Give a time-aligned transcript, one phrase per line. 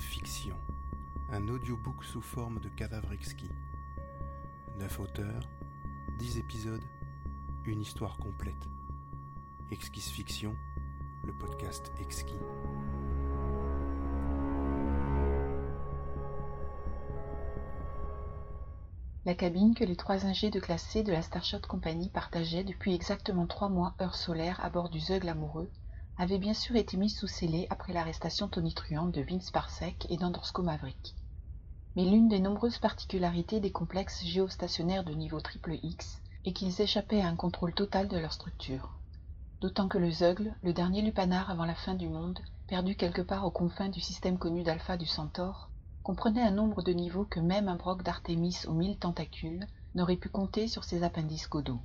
[0.00, 0.56] Fiction,
[1.30, 3.50] un audiobook sous forme de cadavre exquis.
[4.78, 5.48] Neuf auteurs,
[6.18, 6.84] dix épisodes,
[7.64, 8.68] une histoire complète.
[9.70, 10.54] Exquise Fiction,
[11.24, 12.34] le podcast exquis.
[19.24, 22.94] La cabine que les trois ingés de classe C de la Starshot Company partageaient depuis
[22.94, 25.70] exactement trois mois heure solaire à bord du Zeug amoureux
[26.18, 30.62] avait bien sûr été mise sous scellé après l'arrestation tonitruante de Vince Parsec et d'Androsco
[30.62, 31.14] Maverick.
[31.94, 37.20] Mais l'une des nombreuses particularités des complexes géostationnaires de niveau triple X est qu'ils échappaient
[37.20, 38.98] à un contrôle total de leur structure.
[39.60, 43.44] D'autant que le Zeugle, le dernier lupanar avant la fin du monde, perdu quelque part
[43.44, 45.70] aux confins du système connu d'Alpha du Centaure,
[46.02, 50.28] comprenait un nombre de niveaux que même un broc d'Artémis aux mille tentacules n'aurait pu
[50.28, 51.80] compter sur ses appendices caudaux.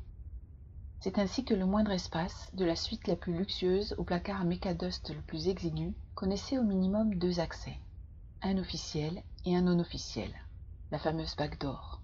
[1.04, 4.44] C'est ainsi que le moindre espace, de la suite la plus luxueuse au placard à
[4.44, 7.80] le plus exigu, connaissait au minimum deux accès,
[8.44, 10.32] un officiel et un non officiel,
[10.92, 12.04] la fameuse backdoor.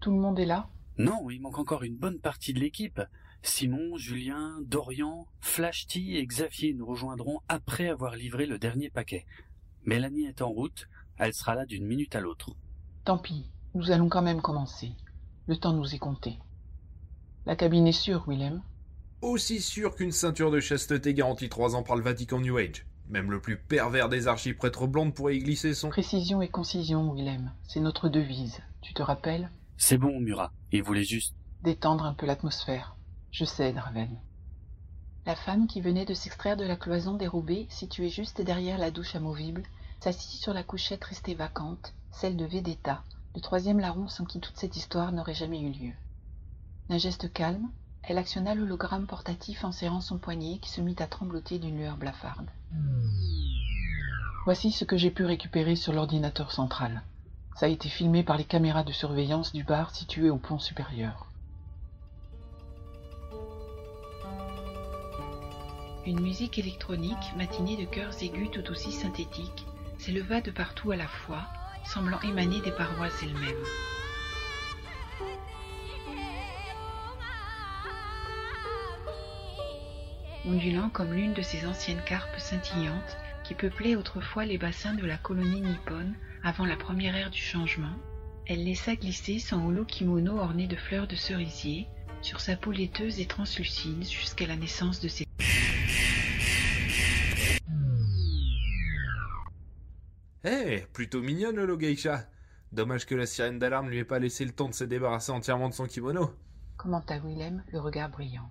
[0.00, 0.70] Tout le monde est là?
[0.96, 3.02] Non, il manque encore une bonne partie de l'équipe.
[3.42, 9.26] Simon, Julien, Dorian, Flash T et Xavier nous rejoindront après avoir livré le dernier paquet.
[9.84, 12.56] Mélanie est en route, elle sera là d'une minute à l'autre.
[13.04, 14.92] Tant pis, nous allons quand même commencer.
[15.46, 16.38] Le temps nous est compté.
[17.48, 18.60] La cabine est sûre, Willem
[19.22, 22.84] Aussi sûre qu'une ceinture de chasteté garantie trois ans par le Vatican New Age.
[23.08, 25.88] Même le plus pervers des archiprêtres blondes pourrait y glisser son...
[25.88, 27.50] Précision et concision, Willem.
[27.66, 28.60] C'est notre devise.
[28.82, 29.50] Tu te rappelles?
[29.78, 30.52] C'est bon, Murat.
[30.72, 31.34] Il voulait juste...
[31.62, 32.96] Détendre un peu l'atmosphère.
[33.30, 34.14] Je sais, Draven.
[35.24, 39.14] La femme qui venait de s'extraire de la cloison dérobée, située juste derrière la douche
[39.14, 39.62] amovible,
[40.00, 44.58] s'assit sur la couchette restée vacante, celle de Vedetta, le troisième larron sans qui toute
[44.58, 45.92] cette histoire n'aurait jamais eu lieu.
[46.88, 47.68] D'un geste calme,
[48.02, 51.98] elle actionna l'hologramme portatif en serrant son poignet qui se mit à trembloter d'une lueur
[51.98, 52.48] blafarde.
[54.46, 57.02] Voici ce que j'ai pu récupérer sur l'ordinateur central.
[57.56, 61.26] Ça a été filmé par les caméras de surveillance du bar situé au pont supérieur.
[66.06, 69.66] Une musique électronique, matinée de chœurs aigus tout aussi synthétiques,
[69.98, 71.42] s'éleva de partout à la fois,
[71.84, 73.64] semblant émaner des parois elles-mêmes.
[80.48, 85.18] Ondulant comme l'une de ces anciennes carpes scintillantes qui peuplaient autrefois les bassins de la
[85.18, 87.96] colonie nippone avant la première ère du changement,
[88.46, 91.86] elle laissa glisser son holo kimono orné de fleurs de cerisier
[92.22, 95.24] sur sa peau laiteuse et translucide jusqu'à la naissance de ses...
[100.44, 102.26] Eh, plutôt mignonne le geisha.
[102.72, 105.68] Dommage que la sirène d'alarme lui ait pas laissé le temps de se débarrasser entièrement
[105.68, 106.30] de son kimono.
[106.76, 108.50] Commenta Willem, le regard brillant.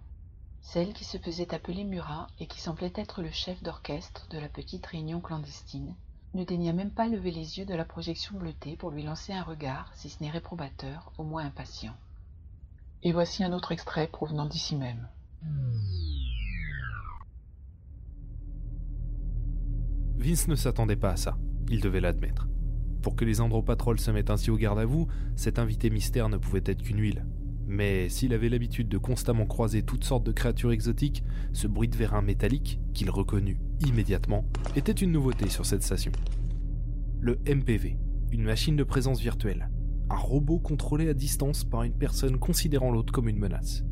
[0.70, 4.50] Celle qui se faisait appeler Murat et qui semblait être le chef d'orchestre de la
[4.50, 5.96] petite réunion clandestine
[6.34, 9.44] ne daigna même pas lever les yeux de la projection bleutée pour lui lancer un
[9.44, 11.96] regard, si ce n'est réprobateur, au moins impatient.
[13.02, 15.08] Et voici un autre extrait provenant d'ici même.
[20.18, 21.38] Vince ne s'attendait pas à ça,
[21.70, 22.46] il devait l'admettre.
[23.02, 25.08] Pour que les andropatrols se mettent ainsi au garde à vous,
[25.38, 27.26] cet invité mystère ne pouvait être qu'une huile.
[27.68, 31.98] Mais s'il avait l'habitude de constamment croiser toutes sortes de créatures exotiques, ce bruit de
[31.98, 34.46] vérin métallique, qu'il reconnut immédiatement,
[34.78, 36.14] était une nouveauté sur cette station.
[37.20, 37.98] Le MPV,
[38.32, 39.70] une machine de présence virtuelle,
[40.10, 43.84] un robot contrôlé à distance par une personne considérant l'autre comme une menace.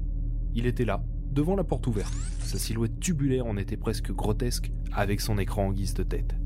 [0.54, 2.14] Il était là, devant la porte ouverte.
[2.40, 6.38] Sa silhouette tubulaire en était presque grotesque, avec son écran en guise de tête.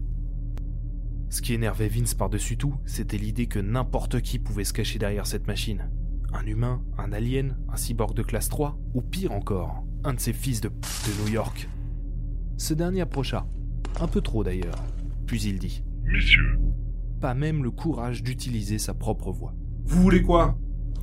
[1.29, 5.27] Ce qui énervait Vince par-dessus tout, c'était l'idée que n'importe qui pouvait se cacher derrière
[5.27, 5.91] cette machine,
[6.33, 10.33] un humain, un alien, un cyborg de classe 3, ou pire encore, un de ces
[10.33, 11.69] fils de de New York.
[12.57, 13.47] Ce dernier approcha,
[13.99, 14.83] un peu trop d'ailleurs,
[15.25, 16.59] puis il dit Messieurs.
[17.21, 19.53] Pas même le courage d'utiliser sa propre voix.
[19.85, 20.57] Vous voulez quoi?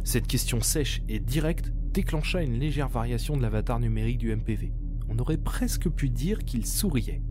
[0.05, 4.73] Cette question sèche et directe déclencha une légère variation de l'avatar numérique du MPV.
[5.09, 7.23] On aurait presque pu dire qu'il souriait.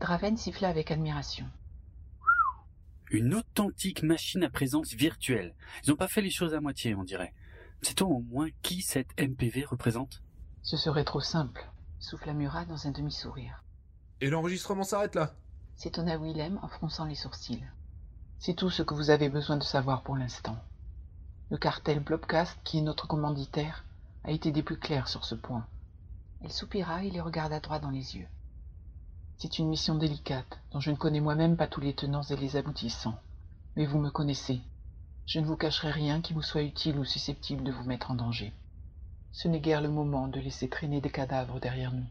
[0.00, 1.46] Draven siffla avec admiration.
[3.10, 5.54] Une authentique machine à présence virtuelle.
[5.82, 7.32] Ils n'ont pas fait les choses à moitié, on dirait.
[7.80, 10.22] Sait-on au moins qui cette MPV représente?
[10.62, 11.70] Ce serait trop simple,
[12.00, 13.64] souffla Murat dans un demi-sourire.
[14.20, 15.34] Et l'enregistrement s'arrête là
[15.76, 17.64] S'étonna Willem en fronçant les sourcils.
[18.38, 20.58] C'est tout ce que vous avez besoin de savoir pour l'instant.
[21.50, 23.86] Le cartel Blobcast, qui est notre commanditaire,
[24.24, 25.66] a été des plus clairs sur ce point.
[26.42, 28.28] Elle soupira et les regarda droit dans les yeux.
[29.38, 32.56] C'est une mission délicate, dont je ne connais moi-même pas tous les tenants et les
[32.56, 33.18] aboutissants.
[33.76, 34.60] Mais vous me connaissez.
[35.26, 38.16] Je ne vous cacherai rien qui vous soit utile ou susceptible de vous mettre en
[38.16, 38.52] danger.
[39.30, 42.06] Ce n'est guère le moment de laisser traîner des cadavres derrière nous.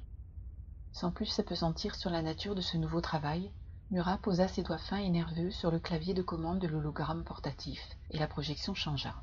[0.93, 3.51] Sans plus s'apesantir sur la nature de ce nouveau travail,
[3.91, 7.81] Murat posa ses doigts fins et nerveux sur le clavier de commande de l'hologramme portatif,
[8.11, 9.13] et la projection changea.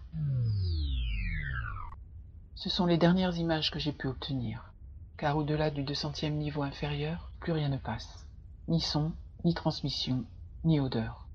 [2.55, 4.74] Ce sont les dernières images que j'ai pu obtenir,
[5.17, 8.27] car au-delà du 200e niveau inférieur, plus rien ne passe.
[8.69, 9.13] Ni son,
[9.45, 10.25] ni transmission,
[10.65, 11.29] ni odeur.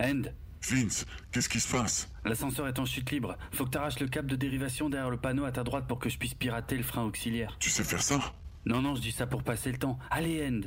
[0.00, 0.22] End
[0.60, 2.10] Vince, qu'est-ce qui se passe?
[2.24, 3.36] L'ascenseur est en chute libre.
[3.52, 6.08] Faut que t'arraches le câble de dérivation derrière le panneau à ta droite pour que
[6.08, 7.56] je puisse pirater le frein auxiliaire.
[7.60, 8.18] Tu sais faire ça?
[8.66, 9.98] Non, non, je dis ça pour passer le temps.
[10.10, 10.60] Allez, End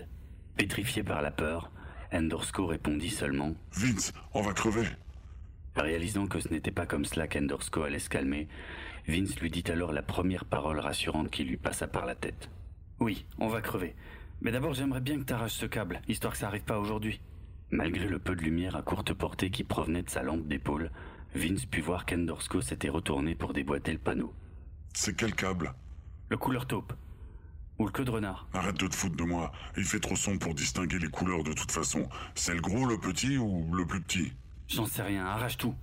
[0.55, 1.71] Pétrifié par la peur,
[2.13, 4.87] Endorsko répondit seulement Vince, on va crever.
[5.75, 8.47] Réalisant que ce n'était pas comme cela qu'Endorsko allait se calmer,
[9.07, 12.49] Vince lui dit alors la première parole rassurante qui lui passa par la tête.
[12.99, 13.95] Oui, on va crever.
[14.41, 17.21] Mais d'abord, j'aimerais bien que t'arraches ce câble, histoire que ça arrive pas aujourd'hui.
[17.71, 20.91] Malgré le peu de lumière à courte portée qui provenait de sa lampe d'épaule,
[21.33, 24.33] Vince put voir qu'Endorsko s'était retourné pour déboîter le panneau.
[24.93, 25.73] C'est quel câble?
[26.29, 26.93] Le couleur taupe.
[27.79, 28.47] Ou le queue de renard.
[28.53, 29.51] Arrête de te foutre de moi.
[29.77, 32.07] Il fait trop sombre pour distinguer les couleurs de toute façon.
[32.35, 34.33] C'est le gros, le petit ou le plus petit?
[34.67, 35.73] J'en sais rien, arrache tout.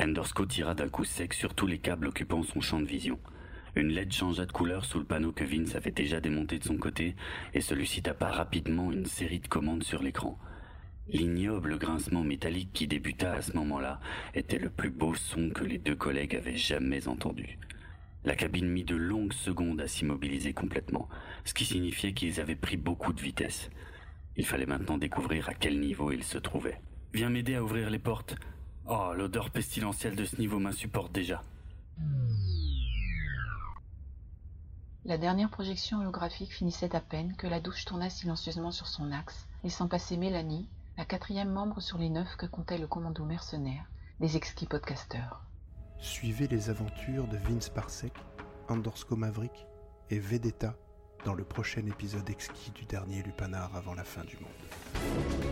[0.00, 3.18] Endorsko tira d'un coup sec sur tous les câbles occupant son champ de vision.
[3.74, 6.76] Une LED changea de couleur sous le panneau que Vince avait déjà démonté de son
[6.76, 7.16] côté,
[7.52, 10.38] et celui-ci tapa rapidement une série de commandes sur l'écran.
[11.08, 13.98] L'ignoble grincement métallique qui débuta à ce moment-là
[14.34, 17.58] était le plus beau son que les deux collègues avaient jamais entendu.
[18.24, 21.08] La cabine mit de longues secondes à s'immobiliser complètement,
[21.44, 23.68] ce qui signifiait qu'ils avaient pris beaucoup de vitesse.
[24.36, 26.80] Il fallait maintenant découvrir à quel niveau ils se trouvaient.
[27.14, 28.36] Viens m'aider à ouvrir les portes.
[28.90, 31.42] Oh, l'odeur pestilentielle de ce niveau m'insupporte déjà.
[35.04, 39.46] La dernière projection holographique finissait à peine que la douche tourna silencieusement sur son axe,
[39.62, 43.84] laissant passer Mélanie, la quatrième membre sur les neuf que comptait le commando mercenaire
[44.20, 45.42] des exquis podcasteurs.
[45.98, 48.14] Suivez les aventures de Vince Parsec,
[48.68, 49.66] Andorsko Maverick
[50.08, 50.74] et Vedetta
[51.26, 55.47] dans le prochain épisode exquis du dernier Lupanar avant la fin du monde.